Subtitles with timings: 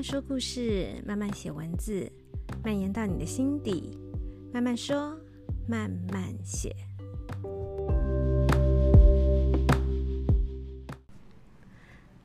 [0.00, 2.10] 慢说故事，慢慢写文字，
[2.64, 3.98] 蔓延到你的心底。
[4.50, 5.14] 慢慢说，
[5.68, 6.74] 慢慢写。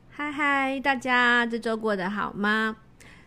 [0.08, 2.78] 嗨嗨，大家这周过得好吗？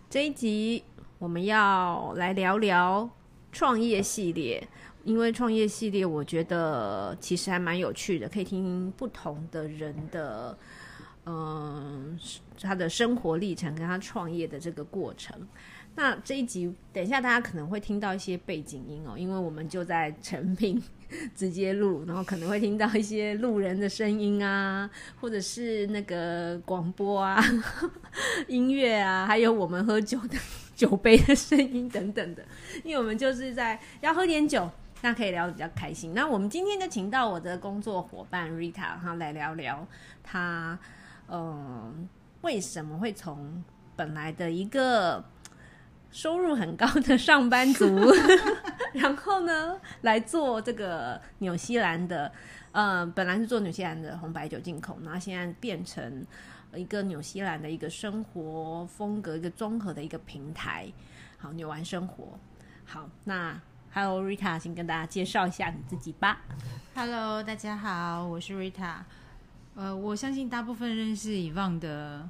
[0.10, 0.84] 这一集
[1.20, 3.08] 我们要来聊聊
[3.52, 4.68] 创业系列，
[5.04, 10.58] 因为创业系列我觉得其实还蛮有趣的，可以听不同的人的。
[11.26, 12.18] 嗯，
[12.60, 15.48] 他的生活历程跟他创业的这个过程。
[15.96, 20.82] 那这一集，等一下大家可能会听到一些背景音哦，因为我们就在成品
[21.36, 27.44] 直接录，然后可能会听到一些路人的声音啊，或者是那个广播啊、
[28.48, 30.38] 音乐啊，还有我们喝酒的
[30.74, 32.46] 酒杯的声音等等的。
[32.84, 34.70] 因为我们就是在要喝点酒，
[35.02, 36.14] 那可以聊得比较开心。
[36.14, 39.86] 那我们今天就请到我的工作伙伴 Rita，哈，来聊聊
[40.24, 40.80] 他。
[41.32, 42.08] 嗯，
[42.42, 43.64] 为什么会从
[43.96, 45.24] 本来的一个
[46.12, 47.86] 收入很高的上班族，
[48.94, 52.32] 然后呢，来做这个纽西兰的，
[52.72, 56.26] 嗯，本来是做纽西兰的红白酒进口，然后现在变成
[56.74, 60.92] 一个纽西兰的一个生活风格，一个综合的一个平台。
[61.38, 62.40] 好，纽玩生活。
[62.86, 63.62] 好，那
[63.94, 66.42] Hello Rita，先跟大家介绍一下你自己吧。
[66.96, 69.04] Hello，大家好，我是 Rita。
[69.76, 72.30] 呃，我相信大部分认识 Yvonne 的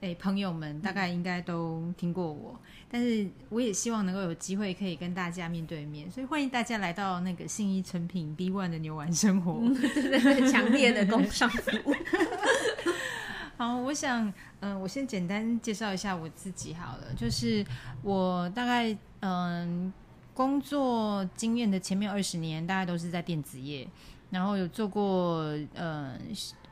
[0.00, 2.52] 诶朋友们，大概应该都听过我。
[2.54, 9.58] 嗯、但是我也希望能够有机会可以跟大家面对面，所以欢迎大家来到那个信义成品 B One 的牛丸生活。
[9.60, 11.94] 嗯、对对对，强烈的工商服务。
[13.56, 14.26] 好，我想，
[14.60, 17.64] 嗯、呃，我先简单介绍一下我自己好了，就是
[18.02, 19.92] 我大概嗯、呃、
[20.34, 23.86] 工作经验的前面二十年，大概都是在电子业。
[24.34, 26.18] 然后有做过呃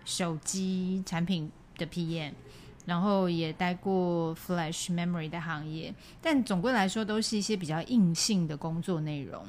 [0.05, 2.33] 手机产品的 PM，
[2.87, 9.47] 然后也待过 Flash Memory 的行业，但总归来说都是一些比较硬性的工作内容。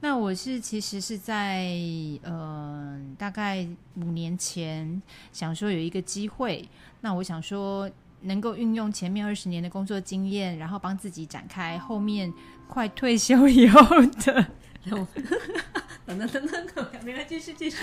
[0.00, 1.76] 那我是其实是在
[2.22, 6.66] 呃大概五年前想说有一个机会，
[7.02, 7.88] 那我想说
[8.22, 12.32] 能够运用前面二十年的工作经验，然后帮自己展开后面
[12.66, 13.80] 快退休以后
[14.24, 14.46] 的。
[16.04, 17.76] 等等等等，没关系，继续继续。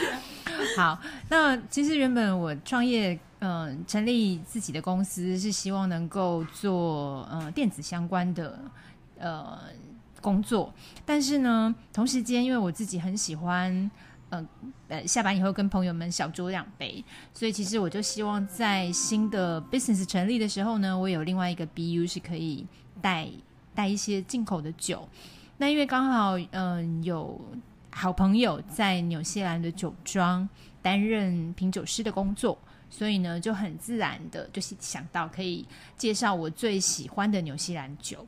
[0.76, 1.00] 好，
[1.30, 8.60] 那其实原本我创业，嗯、成立自己的公司是希望能够做呃电子相关的
[9.18, 9.58] 呃
[10.22, 10.74] 工作，
[11.06, 13.90] 但是呢，同时间因为我自己很喜欢，
[14.30, 14.46] 呃
[14.90, 17.02] 呃，下班以后跟朋友们小酌两杯，
[17.34, 22.68] 所以其实我就希望在新的 business 成立的时候呢，我有另外一个 BU 是可以
[23.02, 23.30] 带
[23.74, 25.08] 带一些进口的酒。
[25.58, 27.40] 那因为刚好嗯、有。
[27.92, 30.48] 好朋友在纽西兰的酒庄
[30.82, 32.58] 担任品酒师的工作，
[32.90, 35.66] 所以呢就很自然的就是想到可以
[35.98, 38.26] 介绍我最喜欢的纽西兰酒。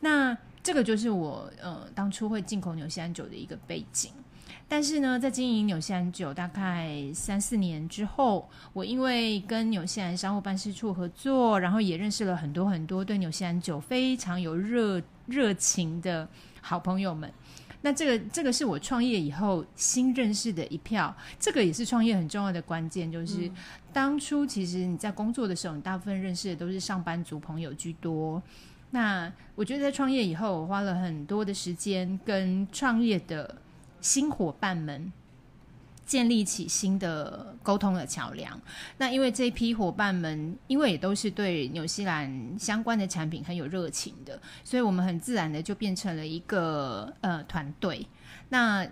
[0.00, 4.12] 那这个就是我呃当初会进口纽西兰酒的一个背景。
[4.68, 16.28] 但是呢，在经营纽西兰酒大概三四年之后，我因为跟纽西兰商务办事处合作，然后也认识了很多很多对纽西兰酒非常有热热情的
[16.60, 17.32] 好朋友们。
[17.82, 23.50] 那这个这个是我创业以后新认识的一票，这个也是创业很重要的关键，就是
[23.92, 28.42] 当初其实你在工作的时候，你大部分认识的都是上班族朋友居多。
[28.90, 33.56] 那我觉得在创业以后，我花了很多的时间跟创业的
[34.00, 35.12] 新伙伴们。
[36.10, 38.60] 建立起新的沟通的桥梁。
[38.98, 48.04] 那因为这批伙伴们，因为也都是对纽西兰相关的产品很有热情的，所以我们很自然的就变成了一个呃团队。
[48.48, 48.82] 那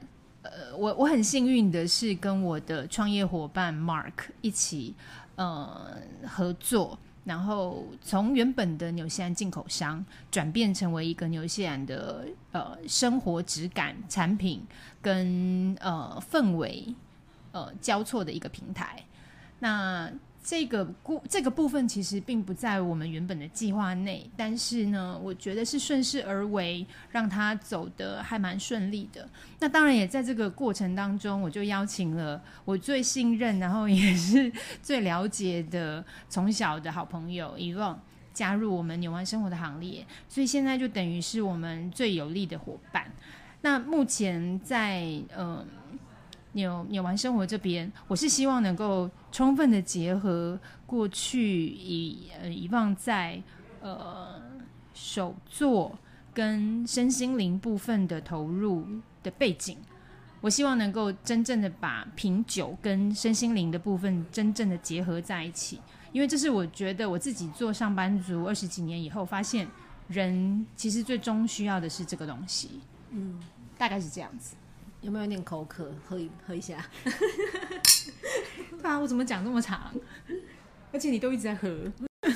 [0.43, 4.95] 呃，我我很幸运的是跟我的创业伙伴 Mark 一起
[5.35, 14.65] 呃合作，然后从原本的纽西兰进口商转变成为一个纽西兰的呃生活质感产品
[15.03, 16.95] 跟呃氛围。
[17.53, 19.03] 呃，交错的一个平台，
[19.61, 20.11] 那
[20.45, 29.29] 这个部这个部分其实并不在我们原本的计划内，但是呢，我觉得是顺势而为，让它走得还蛮顺利的。
[29.59, 34.51] 那当然也在这个过程当中，我就邀请了我最信任，然后也是
[34.83, 38.01] 最了解的从小的好朋友伊旺
[38.33, 43.11] 加入我们纽玩生活的行列，所以现在就等于是我们最有力的伙伴。
[43.61, 45.01] 那目前在
[45.37, 45.57] 嗯。
[45.57, 45.67] 呃
[46.59, 53.41] 纽纽玩生活这边，我是希望能够充分的结合过去以呃以往在
[53.81, 54.43] 呃
[54.93, 55.97] 手作
[56.35, 58.85] 跟身心灵部分的投入
[59.23, 59.77] 的背景，
[60.41, 65.81] 我希望能够真正的把品酒跟身心灵的部分真正的结合在一起，
[66.11, 69.69] 因为这是我觉得我自己做上班族二十几年以后，发现
[70.09, 72.81] 人其实最终需要的是这个东西。
[73.11, 73.39] 嗯，
[73.79, 74.57] 大概是这样子。
[75.01, 75.91] 有没有点口渴？
[76.09, 76.85] 喝一喝一下。
[78.81, 79.93] 对啊，我怎么讲这么长？
[80.93, 81.69] 而且你都一直在喝。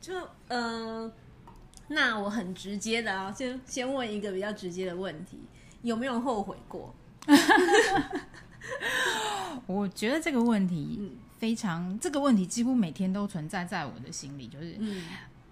[0.00, 0.14] 就
[0.48, 1.12] 嗯、呃，
[1.88, 5.38] 那我很直接的啊，先先问一个比较直接的问题：
[5.82, 6.92] 有没有后悔过？
[9.66, 15.04] 我觉得这个问题非常，这个问题几乎每天都存在在我的心里，就是嗯、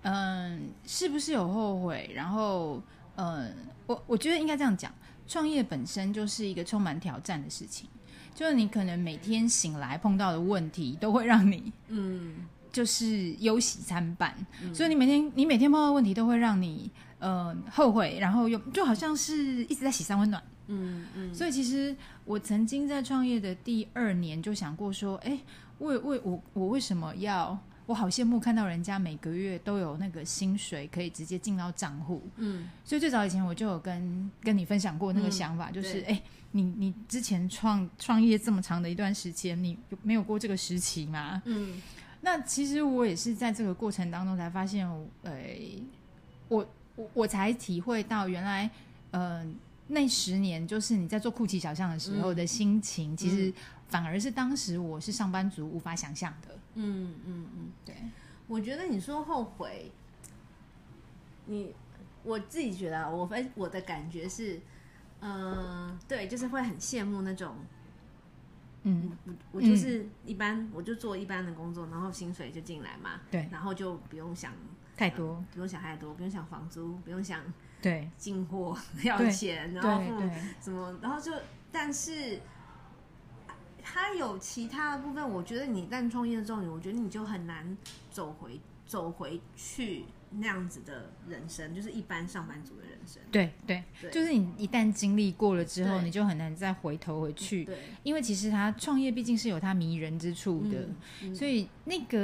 [0.03, 2.11] 呃，是不是有后悔？
[2.15, 2.83] 然后
[3.17, 3.51] 嗯、呃，
[3.87, 4.93] 我我觉得应该这样讲。
[5.29, 7.89] 创业本身就是一个充满挑战的事情，
[8.35, 21.35] 就是你可能每天醒来碰到的问题都会让你，嗯，就是忧喜参半，嗯、所以你每天你每天碰到的问题都会让你，呃，后悔，然后又就好像是一直在洗三温暖，嗯嗯。
[21.35, 21.95] 所以其实
[22.25, 25.39] 我曾经在创业的第二年就想过说，哎，
[25.79, 27.59] 为为我我为什么要？
[27.89, 41.41] 我好羡慕看到人家每个月都有那个薪水可以直接进到账户，嗯，所以最早以前我就有跟跟你分享过那个想法，嗯、就是哎，你你之前创创业这么长的一段时间，你没有过这个时期吗？
[41.47, 41.81] 嗯，
[42.21, 44.87] 那其实我也是在这个过程当中才发现，
[45.23, 45.33] 呃，
[46.49, 48.71] 我我我才体会到原来，
[49.13, 49.43] 呃，
[49.89, 53.53] 那十年就是你在做酷奇小象的时候的心情，嗯、其实
[53.89, 56.59] 反而是当时我是上班族无法想象的。
[56.75, 57.95] 嗯嗯嗯，对，
[58.47, 59.91] 我觉得你说后悔，
[61.47, 61.75] 你
[62.23, 64.61] 我自己觉得啊，我分我的感觉是，
[65.21, 67.57] 嗯、呃，对，就是会很羡慕那种，
[68.83, 74.53] 嗯，我我就是一般，嗯、我就做一般的工作，然后薪水就进来嘛，对，然后就不用想
[74.97, 77.41] 太多，呃，不用想太多，不用想房租，不用想
[77.81, 80.03] 对进货要钱，然后
[80.61, 81.33] 什么，然后就
[81.71, 82.41] 但是。
[83.91, 87.75] 他有其他的部分，我觉得你一旦创业之后，我觉得你就很难
[88.11, 93.23] 走回走回去那样子的人生，就是一般上班族的人生。
[93.33, 97.65] 对对，对就是你一旦经历过了之后，你就很难再回头回去。
[97.65, 102.19] 对，因为其实他创业毕竟是有他迷人之处的，嗯嗯、所以那个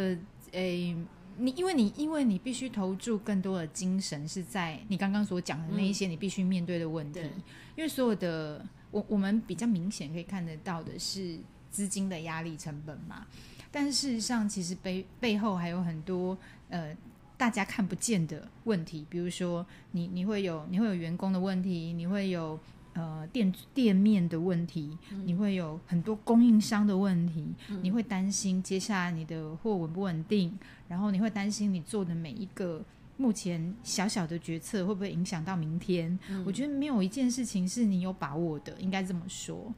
[0.52, 0.96] 诶、欸，
[1.36, 7.20] 你因为你因为你必须投注更多的精神，是在你刚刚所讲的那一些你必须面对的问题。
[7.20, 7.42] 嗯、
[7.76, 11.38] 因为所有的我我们比较明显可以看得到的是。
[11.74, 13.26] 资金的压力成本嘛，
[13.72, 16.38] 但是事实上，其实背背后还有很多
[16.68, 16.96] 呃
[17.36, 22.56] 大家看不见的问题，比如说你你会有你会有员工的问题，你会有
[22.94, 30.56] 呃店店面的问题，嗯、你会有很多供应商的问题，嗯、你会担心接下来你的货稳不稳定，
[30.88, 32.82] 然后你会担心你做的每一个
[33.16, 36.18] 目前小小的决策会不会影响到明天？
[36.28, 39.72] 嗯、我觉得没有一件事情是你有把握的，应该这么说。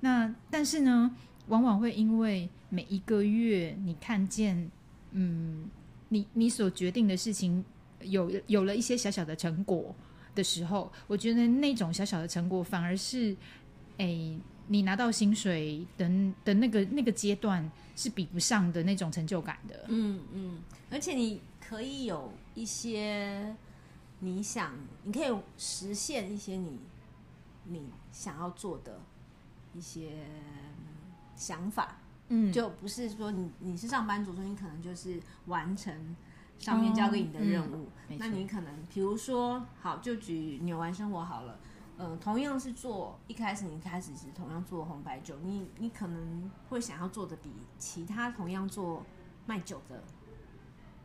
[0.00, 1.14] 那但是呢？
[1.48, 4.70] 往往会因为每一个月你看见，
[5.10, 5.68] 嗯，
[6.08, 7.64] 你你所决定的事情
[8.02, 9.92] 有有了一些小小的成果
[10.34, 13.36] 的时候，我觉得那种小小的成果反而是，
[13.98, 14.38] 诶，
[14.68, 16.08] 你拿到薪水的
[16.44, 19.84] 的那个那个阶段是比不上的那种成就感的。
[19.88, 20.58] 嗯嗯，
[20.90, 23.54] 而且你可以有一些
[24.20, 24.72] 你想，
[25.04, 26.78] 你可以实现一些你
[27.64, 29.00] 你想要做的
[29.74, 30.10] 一些。
[31.34, 31.96] 想法，
[32.28, 36.14] 嗯，就不是说你你是上班族，所以你可能就是完成
[36.62, 37.88] 上面交给你的任务。
[38.18, 41.58] 那你可能比如说，好，就举纽完生活好了，
[41.98, 49.04] 嗯、呃，同样是做一开始你开始是同样做红白酒，你你可能会想要做的比其他同样做
[49.44, 50.02] 卖酒的，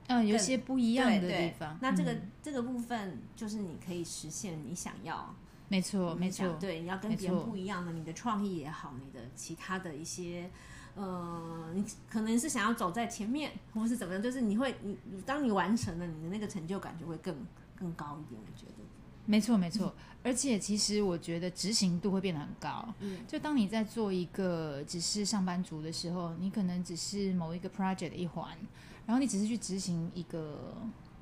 [0.08, 1.78] 嗯，有些不一样的地方。
[1.82, 5.36] 那这个、嗯、这个部分就是你可以实现你想要。
[5.70, 10.50] 没错，没错，对，你要跟别人不一样的，你的创意也好，你的其他的一些，
[10.98, 17.36] 呃，你可能是想要走在前面，或是怎么样，就是你会，你当你完成了，你的那个成就感就会更
[17.80, 18.84] 更高一点，我觉得。
[19.26, 22.94] 没错，没错，而且其实我觉得执行度会变得很高。
[23.00, 28.58] 嗯，就当你在做一个只是上班族的时候，你可能只是某一个 project 的一环，
[29.06, 30.74] 然后你只是去执行一个。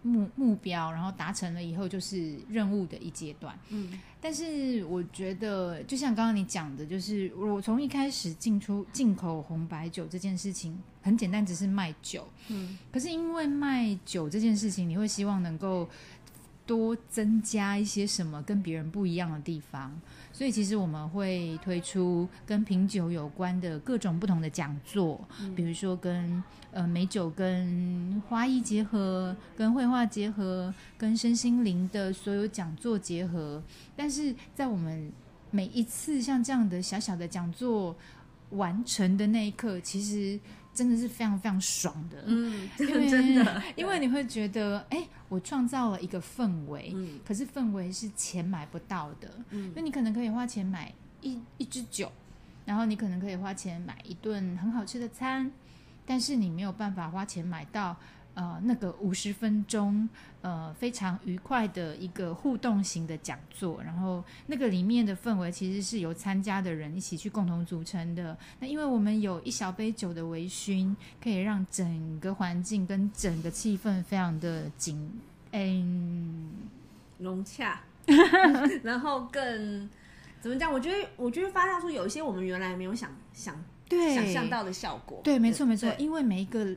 [0.06, 3.58] 目目标，然后达成了以后就是任务的一阶段。
[3.70, 12.28] 嗯，但是我觉得，就像刚刚你讲的，就是我从一开始进出进口红白酒这件事情很简单，只是卖酒。
[12.50, 15.90] 嗯，可是因为卖酒这件事情，你会希望能够
[16.68, 20.00] 多增加一些什么跟别人不一样的地方。
[20.36, 33.64] 所以其实我们会推出跟品酒有关的各种不同的讲座，嗯、比如说跟呃美酒跟花艺结合，跟绘画结合，跟身心灵的所有讲座结合。
[33.96, 35.10] 但是在我们
[35.52, 37.96] 每一次像这样的小小的讲座，
[38.50, 40.38] 完成的那一刻，其实
[40.76, 42.24] 真的是非常非常爽的。
[42.28, 49.32] 嗯，因为真的，因为你会觉得，哎，我创造了一个氛围，嗯，可是氛围是钱买不到的。
[49.50, 52.12] 嗯，因为你可能可以花钱买一一支酒，
[52.66, 55.50] 然后你可能可以花钱买一顿很好吃的餐，
[56.06, 57.98] 但是你没有办法花钱买到。
[58.36, 60.08] 呃，那个五十分钟，
[60.42, 68.38] 呃，非常愉快的一个互动型的讲座，然后那个里面的氛围其实是由参加的人一起去共同组成的。
[68.60, 75.10] 那因为我们有一小杯酒的微醺，可以让整个环境跟整个气氛非常的紧，
[75.52, 76.52] 嗯，
[77.18, 77.82] 融洽，
[78.84, 79.90] 然后更
[80.42, 80.70] 怎么讲？
[80.74, 83.56] 我觉得，我觉得发酵出有一些我们原来没有想想
[83.88, 85.22] 对想象到的效果。
[85.24, 86.76] 对，没错没错，因为每一个。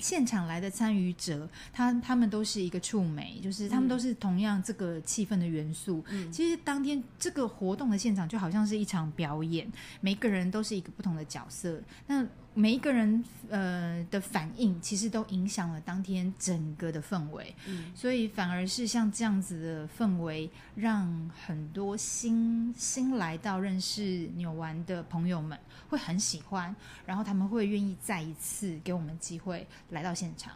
[0.00, 6.02] 现场来的参与者，他他们都是一个触媒，就是他们都是同样这个气氛的元素。
[6.08, 11.80] 嗯，其实当天这个活动的现场就好像是一场表演，每个人都是一个不同的角色。
[12.06, 17.54] 那每一个人呃的反应，其实都影响了当天整个的氛围。
[17.66, 26.74] 嗯，所以反而是像这样子的氛围，让很多新新来到认识纽玩的朋友们会很喜欢，
[27.06, 30.52] 然后他们会愿意再一次给我们机会来到现场。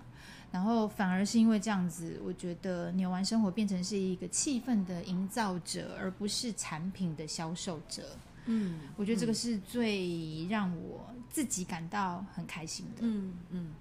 [0.50, 8.02] 然后反而是因为这样子，我觉得纽玩生活变成是一个气氛的营造者，而不是产品的销售者。
[8.46, 13.00] 嗯，我觉得这个是最让我自己感到很开心的。
[13.00, 13.72] 嗯嗯，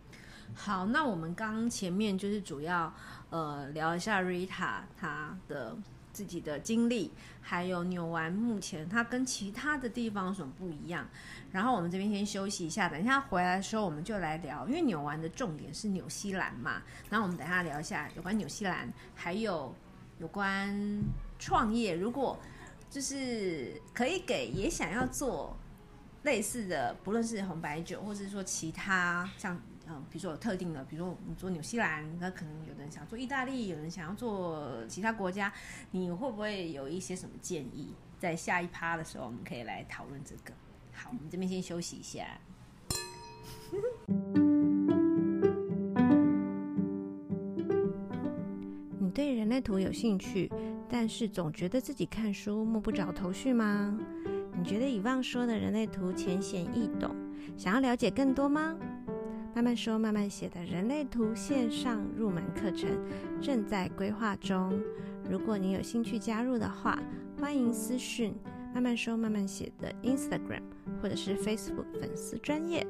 [0.56, 2.94] 好，那我们刚前面就是主要
[3.30, 5.76] 呃聊一下 Rita 她的
[6.14, 11.08] 自己的经历，还有纽玩目前它跟其他的地方有什么不一样。
[11.52, 16.82] 然后我们这边先休息一下，等一下回来的时候我们就来聊，因为纽玩的重点是纽西兰嘛。
[17.10, 19.76] 然后我们等一下聊一下有关纽西兰，还有
[20.20, 21.04] 有关
[21.38, 22.40] 创业，如果。
[22.94, 25.58] 就是可以给也想要做
[26.22, 35.52] 类似的，不论是红白酒，或者是说其他像嗯，比如说有特定的，比如说我们做纽西兰，那可能有的人想做意大利，有人想要做其他国家，
[35.90, 37.96] 你会不会有一些什么建议？
[38.20, 40.54] 在下一趴的时候，我们可以来讨论这个。
[40.94, 42.28] 好，我们这边先休息一下。
[49.00, 50.52] 你对人类图有兴趣？
[50.94, 53.98] 但是总觉得自己看书摸不着头绪吗？
[54.56, 57.16] 你觉得以往说的人类图浅显易懂，
[57.58, 58.78] 想要了解更多吗？
[59.56, 62.92] 慢慢说慢慢写的人类图线上入门课程
[63.42, 64.80] 正在规划中，
[65.28, 67.02] 如果你有兴趣加入的话，
[67.42, 68.32] 欢迎私讯
[68.72, 70.62] 慢慢说慢慢写的 Instagram
[71.02, 72.86] 或者是 Facebook 粉丝专业，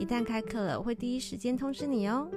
[0.00, 2.28] 一旦开课了，我会第一时间通知你哦。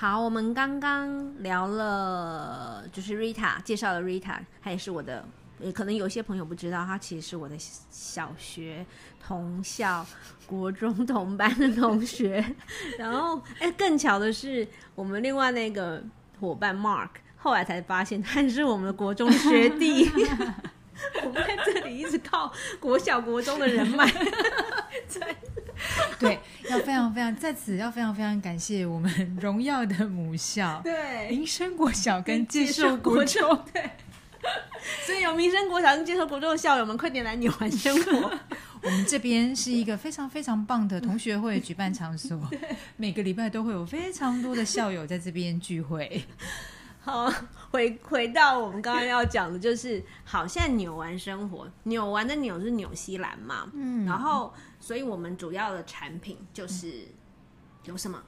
[0.00, 5.22] 好，我们刚刚聊了，就是 Rita 介绍了 Rita，她也是我的，
[5.58, 7.54] 也可能有些朋友不知道，她其实是我的
[7.90, 8.86] 小学
[9.22, 10.06] 同校、
[10.46, 12.42] 国中同班的同学。
[12.96, 16.02] 然后，哎，更巧的是，我们另外那个
[16.40, 20.08] 伙伴 Mark，后来才发现他是我们的国中学弟。
[21.22, 24.10] 我们在这里一直靠国小、国中的人脉。
[26.18, 33.90] 对，要非常非常在此要非常非常感谢我们 荣耀的母校，对，民生国小跟介寿国中，对，
[35.06, 38.32] 所以有民生国小跟介寿国中的校友们，快点来你玩生活。
[38.82, 42.40] 我们这边是一个非常非常棒的同学会举办场所，
[42.96, 46.24] 每个礼拜都会有非常多的校友在这边聚会。
[47.00, 47.32] 好，
[47.70, 54.52] 回回到我们刚刚要讲的，就是好，现在纽玩生活，纽玩的纽是纽西兰嘛，嗯，然后。
[54.82, 57.06] 所以我们主要的产品就是
[57.84, 58.18] 有什么？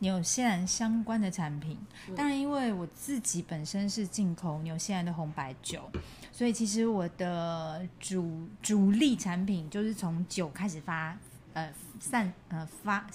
[0.00, 1.78] 纽西兰相关的产品。
[2.16, 5.88] 当然，因为我自己本身是进口纽西兰的红白酒，
[6.32, 11.16] 所以其实我的主主力产品就是从酒开始发
[11.52, 13.06] 呃散呃发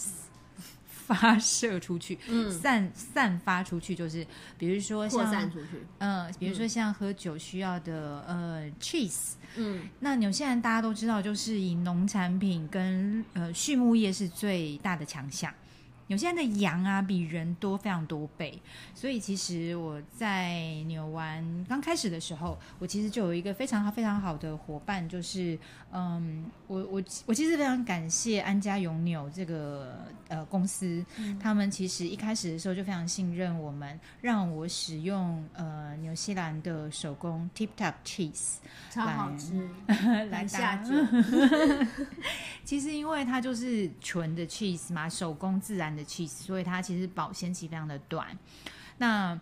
[1.06, 4.26] 发射出去，嗯，散散发出去，就是
[4.58, 9.34] 比如说像散出去，嗯、呃，比如说像喝酒需要的呃 cheese。
[9.58, 15.54] 嗯，那纽西兰大家都知道，就是以农产品跟呃畜牧业是最大的强项。
[16.08, 18.62] 纽西兰的羊啊，比人多非常多倍，
[18.94, 25.58] 所以其实我在纽玩刚开始的时候，我其实就有一个非常非常好的伙伴，就是
[25.92, 29.98] 嗯，我我我其实非常感谢安家永纽这个
[30.28, 38.58] 呃公司，嗯，他们其实一开始的时候就非常信任我们，让我使用呃纽西兰的手工 Tip Top Cheese，
[38.92, 39.68] 超好吃，
[40.30, 40.94] 来 下酒。
[42.64, 48.28] 其实因为它就是纯的 cheese 嘛，手工自然的 cheese，所以它其实保鲜期非常的短。
[48.98, 49.40] 那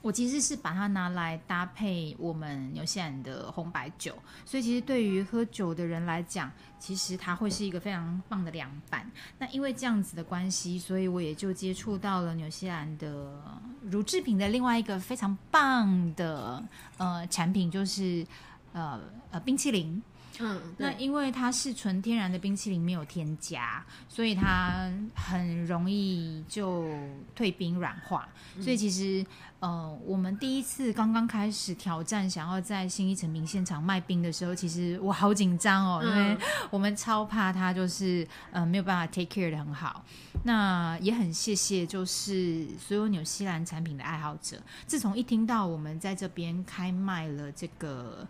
[0.00, 9.10] 我其实是把它拿来搭配我们纽西兰的红白酒，所以其实对于喝酒的人来讲，其实它会是一个非常棒的凉拌。
[9.38, 13.42] 那因为这样子的关系，所以我也就接触到了纽西兰的
[13.82, 16.62] 乳制品的另外一个非常棒的
[16.96, 18.24] 呃产品，就是
[18.72, 19.00] 呃
[19.32, 20.00] 呃冰淇淋。
[20.40, 26.88] 嗯，那因为它是纯天然的冰淇淋，没有添加，所以它很容易就
[27.34, 28.28] 退冰软化。
[28.56, 29.24] 嗯、所以其实，
[29.60, 36.38] 呃，我们第一次刚刚开始挑战，想要在新一成品现场卖冰的时候，其实我好紧张哦，因为
[36.70, 40.04] 我们超怕它就是呃没有办法 take care 的很好。
[40.44, 48.26] 那也很谢谢，就是所有纽西兰产品的爱好者，自从一听到我们在这边开卖了这个。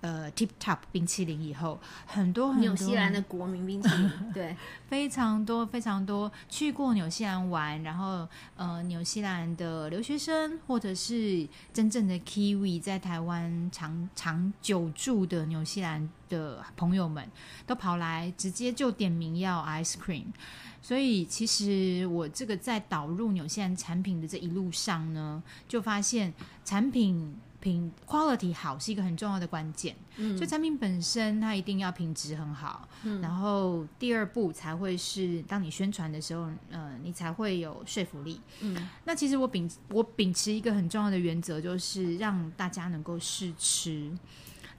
[0.00, 4.56] 呃，Tip Top 冰淇淋以后，很多很多纽西兰的国民冰淇淋， 对，
[4.88, 8.26] 非常多非常多去过纽西兰玩，然后
[8.56, 17.30] 呃，纽西兰的留学生或者是真正的 Kiwi 在台湾长长久住的纽西兰的朋友们，
[17.66, 20.24] 都跑来直接就点名要 ice cream。
[20.80, 26.32] 所以其实我这个在导入纽西兰产品的这一路上呢，就发现
[26.64, 27.36] 产品。
[27.60, 44.10] 品 quality 好是一个很重要的关键，嗯，所以产品本身它一定要品质很好，嗯，然后第二步才会是当你宣传的时候，呃，你才会有说服力，嗯，那其实我秉我秉持一个很重要的原则，就是让大家能够试吃。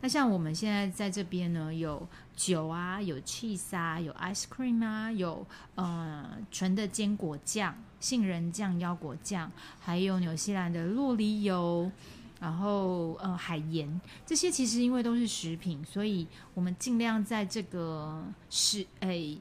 [0.03, 5.45] 那像我们现在在这边呢，有酒啊，有 cheese 啊，有 ice cream 啊，有
[5.75, 11.91] 呃纯的坚果酱、杏仁酱、腰果酱，还有纽西兰的洛梨油。
[12.41, 19.37] 然后，呃，海盐这些其实因为都是食品，所以我们尽量在这个实诶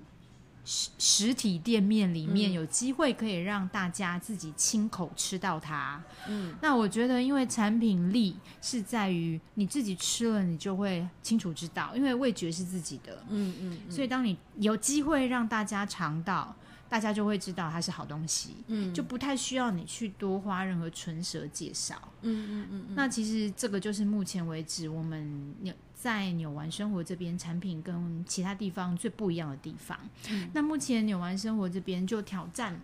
[0.66, 5.98] 实实体店面里面有机会可以让大家自己亲口吃到它。
[6.28, 13.24] 嗯，那我觉得，因为产品力是在于你自己吃了，你就会清楚知道，因为味觉是自己的。
[13.30, 16.54] 嗯嗯，嗯，所以当你有机会让大家尝到。
[16.90, 22.94] 大家就会知道它是好东西，嗯，就不太需要你去多花任何唇舌介绍，嗯嗯嗯。
[22.96, 29.96] 那其实这个就是目前为止我们纽在纽玩生活这边产品跟其他地方最不一样的地方。
[30.28, 32.80] 嗯，那目前纽玩生活这边就挑战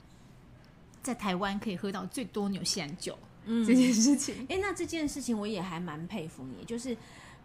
[1.03, 4.47] 在台湾可以喝到最多纽西兰酒，嗯，这件事情。
[4.49, 6.97] 哎，那这件事情我也还蛮佩服你，就是。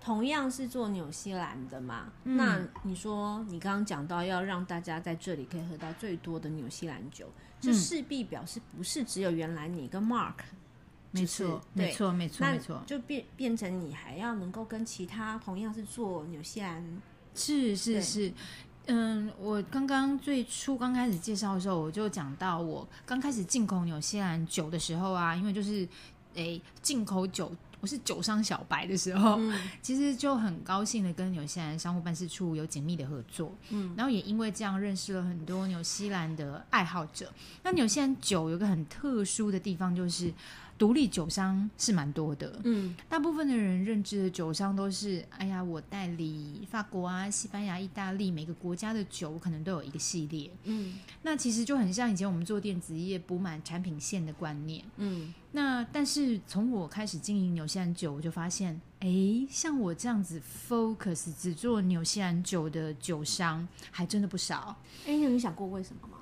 [0.03, 10.33] 同样是做纽西兰的嘛，嗯，那你说你刚刚讲到要让大家在这里可以喝到最多的纽西兰酒，这势必表示不是只有原来你跟 Mark，
[11.11, 16.83] 没错，没错，没错，没错，就变变成你还要能够跟其他同样是做纽西兰，
[17.35, 18.33] 是是是，
[18.87, 25.87] 嗯，我刚刚最初刚开始介绍的时候，我就讲到我刚开始进口纽西兰酒的时候啊，因为就是
[26.33, 27.51] 诶进口酒。
[27.81, 37.33] 我是酒商小白的时候，嗯、其实就很高兴的跟纽西兰商务办事处有紧密的合作，嗯，然后也因为这样认识了很多纽西兰的爱好者。
[37.63, 40.33] 那纽西兰酒有个很特殊的地方，就是。
[40.81, 59.07] 独立酒商是蛮多的，嗯，大部分的人认知的酒商都是，哎呀，我代理法国啊、西班牙、意大利每个国家的酒，可能都有一个系列，嗯，那其实就很像以前我们做电子业补满产品线的观念，嗯，那但是从我开始经营纽西兰酒，我就发现，哎，
[59.47, 64.75] 像我这样子 focus 只做纽西兰酒的酒商，还真的不少。
[65.05, 66.17] 哎，你有想过为什么吗？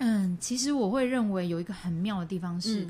[0.00, 2.84] 嗯，其实我会认为有一个很妙的地方是，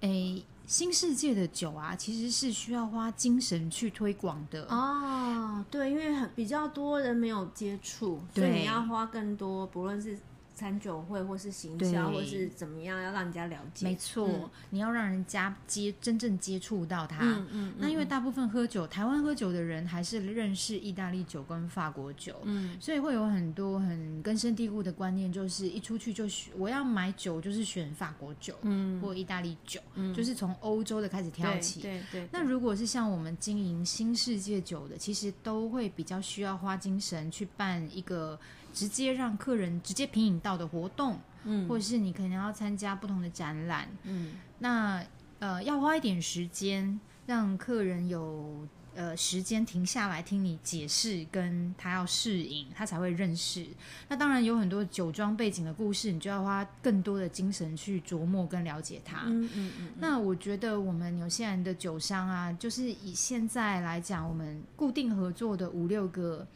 [0.00, 0.42] 哎、嗯。
[0.72, 5.62] 新世界的酒啊，其实是需要花精神去推广的哦。
[5.70, 10.18] 对，因为很比较多人没有接触，所以你要花更多，不论是。
[10.54, 13.86] 餐酒会，或是行销，或是怎么样，要让人家了解。
[13.86, 17.18] 没错，嗯、你要让人家接真正接触到它。
[17.22, 17.74] 嗯嗯。
[17.78, 31.80] 那因为大部分喝酒，台湾喝酒的人还是认识意大利酒跟法国酒，嗯，所以会有很多很根深蒂固的观念，就是一出去就选我要买酒，就是选法国酒，嗯，或意大利酒，嗯，就是从欧洲的开始挑起。
[31.80, 32.28] 对对，对，对。
[32.32, 38.38] 那如果是像我们经营新世界酒的，其实都会比较需要花精神去办一个。
[38.72, 45.04] 直接让客人直接品饮到的活动，嗯，或者是你可能要参加不同的展览，嗯，那
[45.38, 53.66] 呃要花一点时间让客人有呃时间停下来听你解释，跟他要适应，他才会认识。
[54.08, 59.22] 那当然有很多酒庄背景的故事，你就要花更多的精神去琢磨跟了解它。
[59.26, 59.88] 嗯嗯嗯。
[59.98, 66.46] 那我觉得我们纽西兰的酒商啊，就是以现在来讲，我们固定合作的五六个。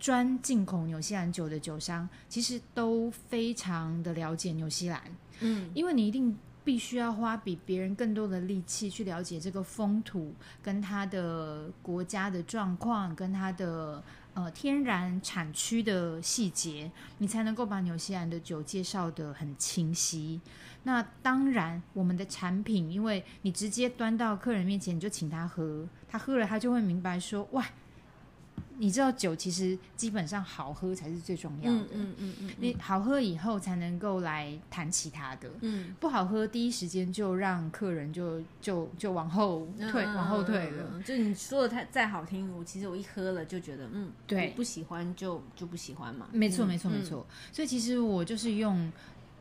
[0.00, 5.00] 专进口纽西兰酒的酒商，其实都非常的了解纽西兰，
[5.40, 6.34] 嗯，因为你一定
[6.64, 20.40] 必须要花比别人更多的力气去了解这个风土，跟它的国家的状况，跟它的呃天然产区的细节，你才能够把纽西兰的酒介绍的很清晰。
[20.84, 27.62] 那当然，我们的产品，因为你直接端到客人面前，你就请他喝，他喝了，他就会明白说，哇。
[28.80, 41.02] 你知道酒其实基本上好喝才是最重要的，嗯嗯嗯，嗯，你好喝以后才能够来谈其他的，嗯，不好喝第一时间就让客人就就就往后退，嗯、往后退了。
[41.04, 46.26] 就你说的太再好听，我其实我一喝了就觉得，嗯，对，不喜欢就就不喜欢嘛。
[46.32, 47.26] 没错，没错，没错。
[47.52, 48.90] 所以其实我就是用。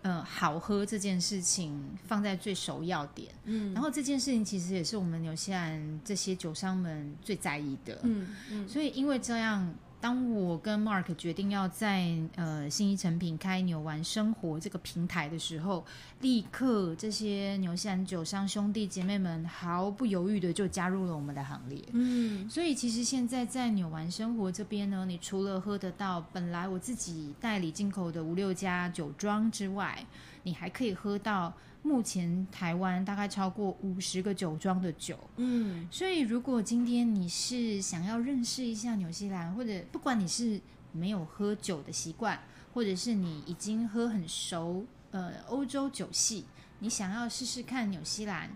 [0.02, 3.32] 嗯，好喝这件事情放在最首要点。
[3.46, 8.00] 嗯，然后这件事情其实也是我们纽西兰这些酒商们最在意的。
[8.04, 9.74] 嗯嗯，所以因为这样。
[10.02, 15.86] 当我跟 Mark 决定要在呃新一成品开纽玩生活这个平台的时候，
[16.22, 21.84] 立刻这些牛西兰酒商兄弟姐妹们毫不犹豫的就加入了我们的行列。
[21.92, 30.06] 嗯，所以其实现在在纽玩生活这边呢，你除了喝得到本来我自己代理进口的五六家酒庄之外，
[30.44, 31.54] 你还可以喝到。
[31.82, 40.60] 目前台湾大概超过五十个酒庄的酒，嗯，所以如果今天你是想要认识一下纽西兰，或者不管你是
[40.92, 42.38] 没有喝酒的习惯，
[42.74, 46.46] 或者是你已经喝很熟，呃，欧洲酒系，
[46.80, 48.50] 你想要试试看纽西兰，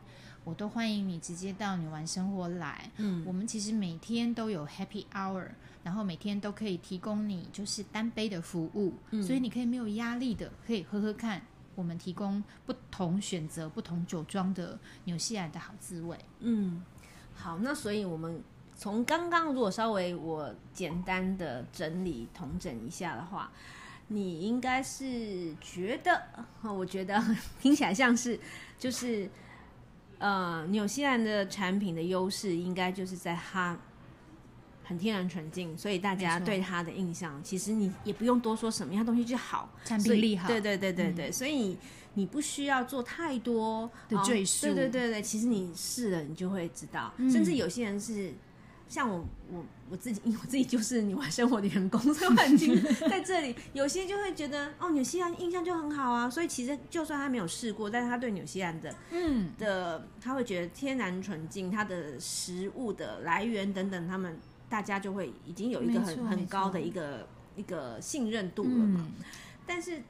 [0.44, 2.92] 我都欢迎你直接到纽玩生活来。
[2.98, 5.48] 嗯，我们其实每天都有 Happy Hour，
[5.84, 11.42] 然后每天都可以提供你就是单杯的服务，嗯，所以你可以没有压力的可以喝喝看。
[11.76, 16.18] 我们提供不同选择、不同酒庄的纽西兰的好滋味。
[16.40, 16.84] 嗯，
[17.34, 18.44] 好，那所以我们
[18.76, 23.52] 从刚刚如果稍微我简单的整理统整一下的话，
[24.08, 26.22] 你应该是觉得，
[26.62, 27.22] 我觉得
[27.60, 28.40] 听起来像是
[28.78, 29.30] 就是
[30.20, 33.78] 呃，纽西兰的产品的优势应该就是在它。
[34.84, 40.48] 很天然纯净，所以大家对它的印象，其实你也不用多说什么，它东西就好，产品力好。
[40.48, 41.78] 对对对对对，嗯、所以
[42.16, 44.66] 你不需要做太多的赘述。
[44.66, 47.14] 对对对对，其实你试了，你就会知道。
[47.18, 48.34] 嗯、甚至有些人是
[48.90, 56.30] 像我，我我自己，因为我自己就是纽玩生活的员工，所以我很清楚在这里，有些就会觉得哦，纽西兰印象就很好啊。
[56.30, 64.38] 所以其实就算他没有试过，但是他对纽西兰的嗯的，他会觉得天然纯净，它的食物的来源等等，他们。
[64.74, 69.24] 大家就会已经有一个很很高的一个一个信任度了嘛，嗯、
[69.68, 70.02] 但是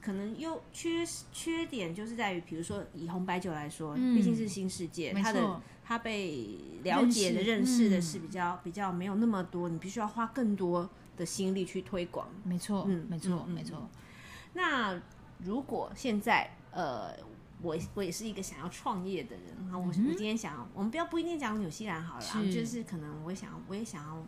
[0.00, 12.26] 可能优缺缺点就是在于，比如说以红白酒来说，嗯、毕竟是新世界，它的它被了解的认识的是比较、嗯、比较没有那么多，你必须要花更多的心力去推广。
[12.42, 13.88] 没错，嗯，没错，没错。
[14.54, 15.00] 那
[15.38, 17.14] 如果现在呃。
[17.62, 22.52] 我我也是一个想要创业的人，然后我我今天想要，我们不要不一定讲纽西兰好了，是。
[22.52, 24.22] 就是可能我想我也想要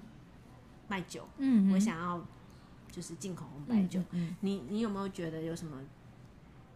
[0.89, 2.23] 卖酒，嗯，我想要
[2.91, 5.79] 就是进口红白酒，嗯嗯、你你有没有觉得有什么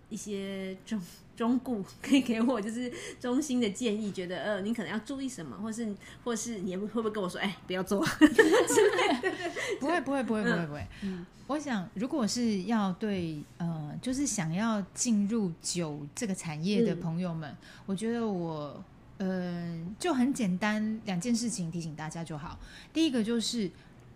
[0.08, 1.00] 一些忠
[1.36, 4.10] 忠告可以给我，就是衷心的建议？
[4.12, 8.04] 觉得呃，你可能要注意什么，或是或是你会不会跟我说，哎，不要做？
[9.80, 11.26] 不会不会不会不会不会，嗯。
[11.48, 18.82] 我想，如果是要对呃，就是想要进入酒这个产业的朋友们，嗯、我觉得我
[19.18, 22.58] 呃就很简单两件事情提醒大家就好。
[22.92, 23.70] 第一个就是，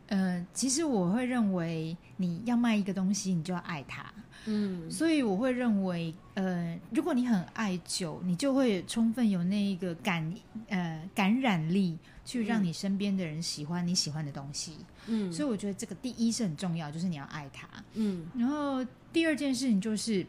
[0.08, 4.12] 呃，其实我会认为你要卖一个东西，你就要爱它。
[4.46, 10.32] 嗯，所以我会认为，呃，如果你很爱酒，你就会充分有那一个感
[10.68, 14.72] 呃感染力，去让你身边的人喜欢你喜欢的东西。
[15.06, 17.68] 嗯，所以我觉得这个第一是很重要，就是你要爱它。
[17.94, 20.26] 嗯，然后第二件事情就是，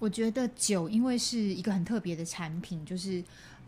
[0.00, 3.22] 我觉得酒因为是一个很特别的产品，就是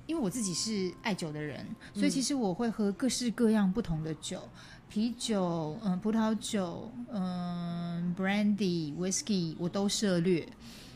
[0.06, 1.64] 因为我自己是爱酒的人，
[1.94, 4.42] 所以其实我会喝各式各样不同的酒。
[4.88, 10.46] 啤酒，嗯，葡萄酒，嗯，brandy、whisky，我都涉猎。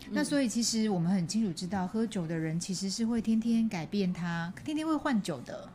[0.07, 5.68] 嗯、那所以其实我们很清楚知道，喝酒的人其实是会天天改变他，天天会换酒的。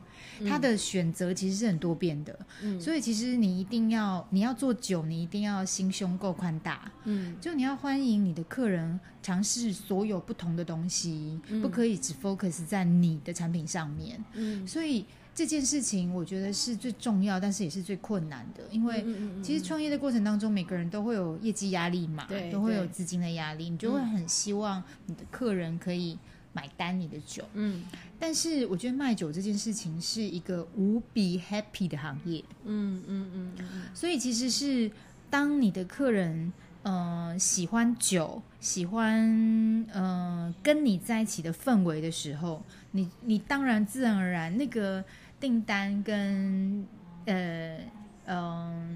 [0.47, 2.37] 他的选择其实是很多变的。
[2.61, 6.91] 嗯，所以其实你一定要，你要做酒，你一定要心胸够宽大。
[7.05, 14.23] 嗯，就你要欢迎你的客人尝试所有不同的东西，嗯、不可以只 focus 在你的产品上面。
[14.33, 15.05] 嗯，所以。
[15.33, 19.03] 这件事情我觉得是最重要，但是也是最困难的，因为
[19.41, 26.19] 其实创业的过程当中，每个人都会有业绩压力嘛，对，都会有资金的压力，你就会很希望你的客人可以
[26.51, 27.81] 买单你的酒，嗯，
[28.23, 34.91] 但是我觉得卖酒这件事情是一个无比 happy 的行业，嗯嗯嗯，所以其实是
[35.27, 36.53] 当你的客人
[36.83, 45.03] 嗯、呃，喜欢酒，喜欢嗯、呃，跟你在一起的氛围的时候，你你当然自然而然那个
[45.39, 46.85] 订单跟
[47.25, 47.79] 呃
[48.25, 48.87] 嗯、呃、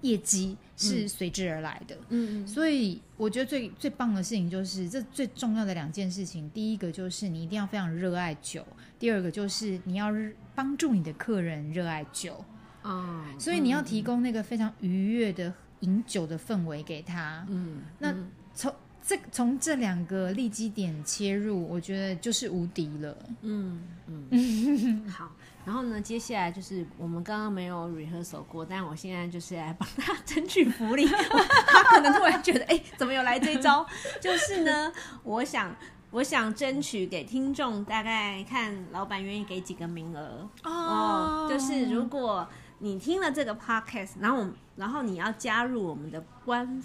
[0.00, 1.96] 业绩是随之而来的。
[2.08, 8.66] 嗯，所以我觉得最最棒的事情就是这最重要的两件事情，第一个就是你一定要非常热爱酒，
[8.98, 10.12] 第二个就是你要
[10.54, 12.44] 帮助你的客人热爱酒。
[12.82, 15.52] 哦，所以你要提供那个非常愉悦的。
[15.82, 18.12] 饮酒的氛围给他，嗯，那
[18.52, 25.30] 从这从这两个利基点切入，我觉得就是无敌了，嗯嗯， 好，
[25.68, 31.06] 然后呢，接下来就是我们刚刚没有 rehearsal 过，但我现在就是来帮他 争取福利，
[31.68, 33.86] 他可能突然觉得，哎、欸，怎么有来这一招？
[34.18, 34.90] 就是呢，
[35.24, 35.76] 我想
[36.10, 42.48] 我想争取给听众，大概看老板愿意给几个名额哦，就是如果。
[42.80, 46.80] 你听了这个 podcast，然后我，然后你要加入我们的官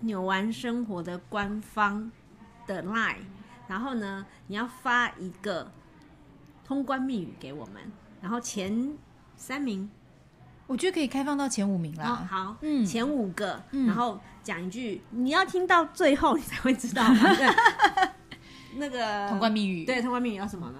[0.00, 2.10] 扭完生活的官方
[2.66, 3.16] 的 line，
[3.68, 5.70] 然后呢，你要发一个
[6.64, 7.92] 通关密语给我们，
[8.24, 8.96] 然后前
[9.36, 9.86] 三名，
[10.66, 12.08] 我觉得可以开放到前五名啦。
[12.08, 17.04] 哦、好，嗯，前五个，嗯、然后讲一句，你要听到最后，你才会知道
[18.76, 19.84] 那个通关密语。
[19.84, 20.78] 对，通关密语要什么呢？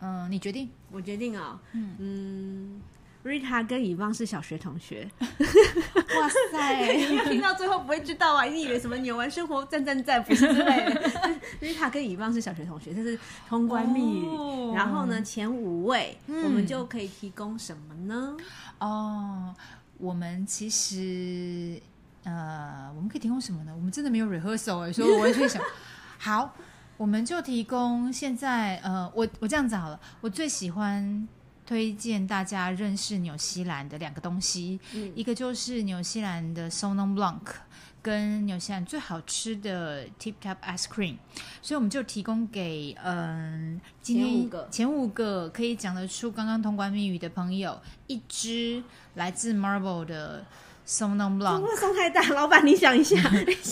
[0.00, 1.60] 嗯，你决定，我决定啊。
[1.74, 2.80] 嗯
[3.26, 6.94] Rita 跟以望是小学同学， 哇塞！
[6.94, 8.44] 你听到最后不会知道啊？
[8.44, 11.10] 你以为什么纽玩生活赞赞赞不是之类的？
[11.60, 14.26] Rita 跟以望是小学同学，这是通关密语。
[14.26, 18.36] 哦、然后呢，前五位、嗯、我们就可以提供什么呢？
[18.78, 19.52] 哦，
[19.98, 21.80] 我们其实
[22.22, 23.72] 呃，我们可以提供什么呢？
[23.74, 25.60] 我们真的没有 rehearsal 哎，所以我完全想，
[26.18, 26.54] 好，
[26.96, 31.26] 我们就提供现在呃，我我这样子好了，我最喜欢。
[31.66, 37.42] 推荐大家认识纽西兰的两个东西，嗯、一个就是纽西兰的 Sauvignon Blanc，
[38.00, 41.16] 跟纽西兰最好吃的 Tip Top Ice Cream，
[41.60, 44.68] 所以我们就提供给嗯，今天前五个。
[44.70, 48.82] 前五个可以讲得出刚刚通关密语的朋友，一支
[49.14, 50.46] 来自 Marble 的。
[50.86, 53.16] Sauvignon Blanc 不会送太大，老板你 想一下，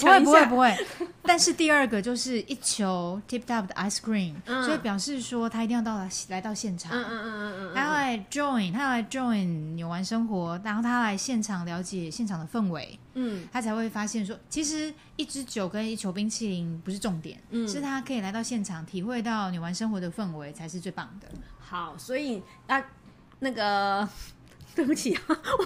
[0.00, 0.76] 不会不会不会。
[1.22, 21.28] 但是第二个就是一球 Tip Top 的 Ice Cream，、嗯、所以表示说他一定要到来来到现场，嗯嗯嗯嗯嗯，他要来 join，他要来 join 纽玩生活，然后他来现场了解现场的氛围，嗯，他才会发现说，其实一支酒跟一球冰淇淋不是重点，嗯，是他可以来到现场体会到纽玩生活的氛围才是最棒的。
[21.58, 22.84] 好，所以啊，
[23.38, 24.06] 那个。
[24.76, 25.64] 对不起啊，我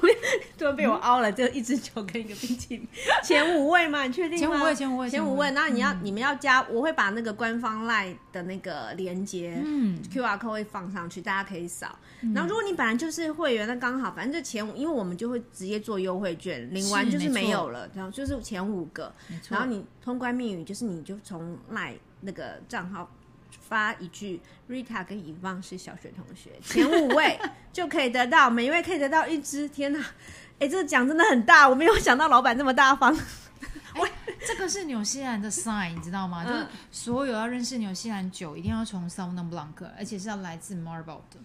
[0.59, 2.87] 突然被我凹了，就一支酒跟一个冰淇淋，
[3.25, 4.39] 前五位嘛，你确定吗？
[4.39, 5.51] 前五位，前五位，前五位。
[5.53, 11.99] 那你要你们要加，我会把那个官方 LINE 的那个连接，嗯，QR code 会放上去，大家可以扫。
[12.35, 19.11] 然后如果你本来就是会员，那刚好，反正就前五，因为我们就会直接做优惠券，领完就是没有了，然后就是前五个。
[19.49, 23.11] 然后你通关密语就是你就从 LINE 那个账号。
[23.61, 24.41] 发一句
[24.71, 27.39] ，Rita 跟以望是小学同学，前五位
[27.73, 29.69] 就可以得到，每一位可以得到一支。
[29.69, 33.17] 天哪，哎、欸，这个奖真的很大，我没有想到老板这么大方。
[33.97, 34.11] 喂，
[34.47, 36.45] 这个是纽西兰的 sign，你知道吗？
[36.47, 41.39] 嗯、就是所有要认识纽西兰酒，一定要从 Sauvignon Blanc，而且是要来自 Marble 的。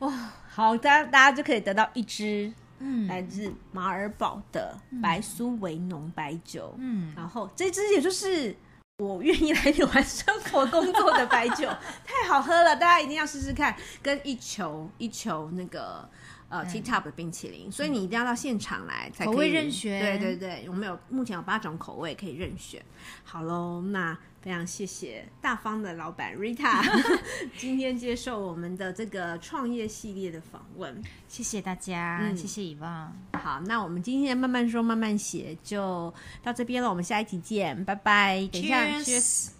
[0.00, 0.10] 哇，
[0.48, 8.56] 好，大家大家就可以得到一支，嗯，来自马尔堡的白苏维农白酒，嗯，然后这支也就是。
[8.98, 11.68] 我愿意来你玩生活工作的白酒，
[12.04, 13.72] 太好喝了，大家一定要试试看。
[14.02, 16.08] 跟一球一球那个
[16.48, 20.00] 呃 Tip Top 的冰淇淋，嗯、所以你一定要到现场来才可以口味任选。
[20.00, 22.82] 对对对，我们有目前有八种口味可以任选。
[23.24, 24.16] 好喽，那。
[24.40, 26.80] 非常谢谢大方的老板 Rita
[27.58, 33.12] 今天接受我们的这个创业系列的访问，谢谢大家，嗯、谢谢以望。
[33.32, 38.48] 好，那我们今天慢慢说慢慢写就到这边了，我们下一集见，拜拜。
[38.52, 39.57] 等一下，Cheers。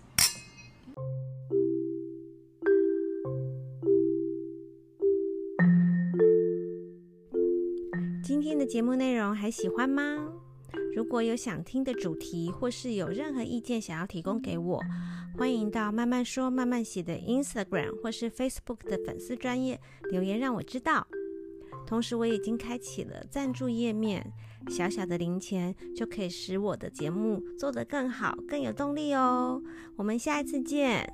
[8.69, 10.29] 节目内容还喜欢吗？
[10.95, 14.83] 如果有想听的主题，或是有任何意见想要提供给我，
[15.39, 21.07] 欢迎到慢慢说慢慢写的 Instagram 或是 Facebook 的粉丝专页留言让我知道。
[21.87, 24.31] 同时，我已经开启了赞助页面，
[24.69, 29.63] 小小的零钱就可以使我的节目做得更好、更有动力哦。
[29.97, 31.11] 我们下一次见。